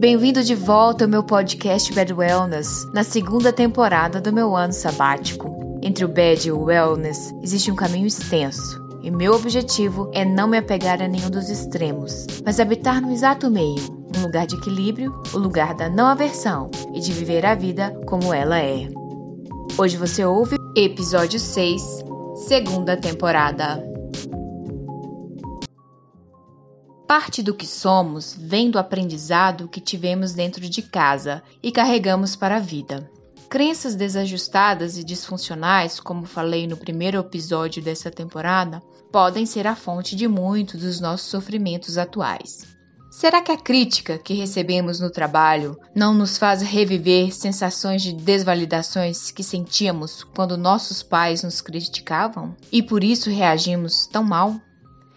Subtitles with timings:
[0.00, 5.78] Bem-vindo de volta ao meu podcast Bad Wellness, na segunda temporada do meu ano sabático.
[5.82, 10.48] Entre o bad e o wellness existe um caminho extenso, e meu objetivo é não
[10.48, 13.76] me apegar a nenhum dos extremos, mas habitar no exato meio,
[14.16, 18.32] um lugar de equilíbrio, o lugar da não aversão e de viver a vida como
[18.32, 18.88] ela é.
[19.76, 21.82] Hoje você ouve episódio 6,
[22.46, 23.84] segunda temporada.
[27.10, 32.58] Parte do que somos vem do aprendizado que tivemos dentro de casa e carregamos para
[32.58, 33.10] a vida.
[33.48, 40.14] Crenças desajustadas e disfuncionais, como falei no primeiro episódio dessa temporada, podem ser a fonte
[40.14, 42.64] de muitos dos nossos sofrimentos atuais.
[43.10, 49.32] Será que a crítica que recebemos no trabalho não nos faz reviver sensações de desvalidações
[49.32, 54.60] que sentíamos quando nossos pais nos criticavam e por isso reagimos tão mal?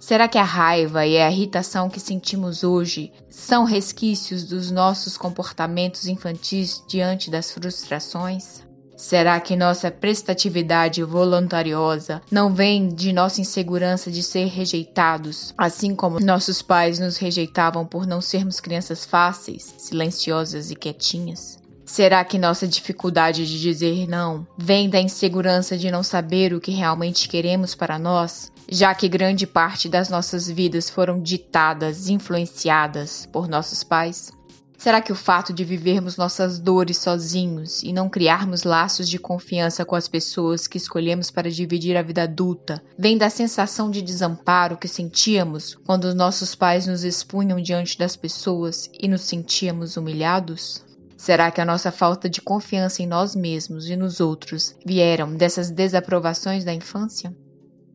[0.05, 6.07] Será que a raiva e a irritação que sentimos hoje são resquícios dos nossos comportamentos
[6.07, 8.61] infantis diante das frustrações?
[8.97, 16.19] Será que nossa prestatividade voluntariosa não vem de nossa insegurança de ser rejeitados, assim como
[16.19, 21.62] nossos pais nos rejeitavam por não sermos crianças fáceis, silenciosas e quietinhas?
[21.85, 26.71] Será que nossa dificuldade de dizer não vem da insegurança de não saber o que
[26.71, 28.53] realmente queremos para nós?
[28.69, 34.31] já que grande parte das nossas vidas foram ditadas, influenciadas por nossos pais?
[34.77, 39.85] Será que o fato de vivermos nossas dores sozinhos e não criarmos laços de confiança
[39.85, 44.75] com as pessoas que escolhemos para dividir a vida adulta vem da sensação de desamparo
[44.75, 50.83] que sentíamos quando os nossos pais nos expunham diante das pessoas e nos sentíamos humilhados?
[51.23, 55.71] Será que a nossa falta de confiança em nós mesmos e nos outros vieram dessas
[55.71, 57.33] desaprovações da infância?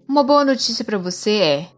[0.08, 1.68] Uma boa notícia para você é: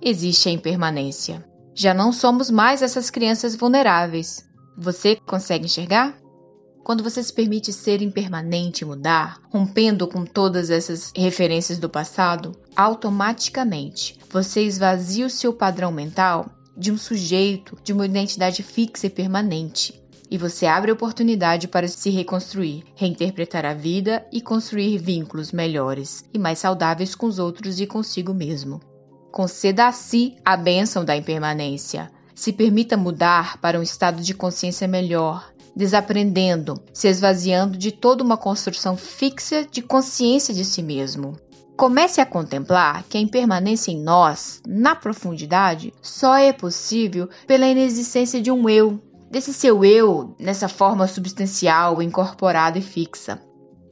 [0.00, 1.44] existe a impermanência.
[1.74, 4.48] Já não somos mais essas crianças vulneráveis.
[4.78, 6.16] Você consegue enxergar?
[6.84, 12.52] Quando você se permite ser impermanente e mudar, rompendo com todas essas referências do passado,
[12.76, 19.10] automaticamente você esvazia o seu padrão mental de um sujeito, de uma identidade fixa e
[19.10, 26.24] permanente e você abre oportunidade para se reconstruir, reinterpretar a vida e construir vínculos melhores
[26.32, 28.80] e mais saudáveis com os outros e consigo mesmo.
[29.30, 32.10] Conceda a si a bênção da impermanência.
[32.34, 38.36] Se permita mudar para um estado de consciência melhor, desaprendendo, se esvaziando de toda uma
[38.36, 41.36] construção fixa de consciência de si mesmo.
[41.76, 48.40] Comece a contemplar que a impermanência em nós, na profundidade, só é possível pela inexistência
[48.40, 49.00] de um eu,
[49.34, 53.42] desse seu eu nessa forma substancial, incorporada e fixa.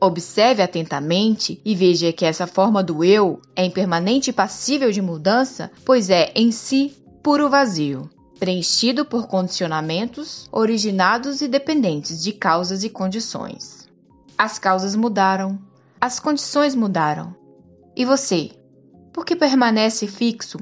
[0.00, 5.68] Observe atentamente e veja que essa forma do eu é impermanente e passível de mudança,
[5.84, 6.94] pois é em si
[7.24, 8.08] puro vazio,
[8.38, 13.88] preenchido por condicionamentos originados e dependentes de causas e condições.
[14.38, 15.58] As causas mudaram,
[16.00, 17.34] as condições mudaram.
[17.96, 18.52] E você?
[19.12, 20.58] Por que permanece fixo?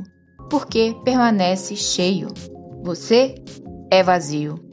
[0.48, 2.28] Por que permanece cheio?
[2.82, 3.34] Você
[3.90, 4.69] é vazio.